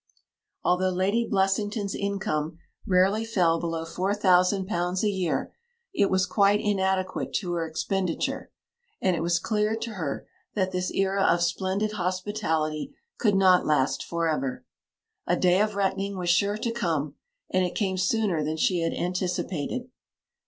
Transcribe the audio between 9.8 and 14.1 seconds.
her that this era of splendid hospitality could not last